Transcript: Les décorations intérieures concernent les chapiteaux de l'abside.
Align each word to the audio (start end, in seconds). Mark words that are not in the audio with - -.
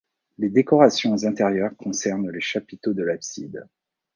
Les 0.39 0.49
décorations 0.49 1.25
intérieures 1.25 1.77
concernent 1.77 2.31
les 2.31 2.41
chapiteaux 2.41 2.93
de 2.95 3.03
l'abside. 3.03 3.67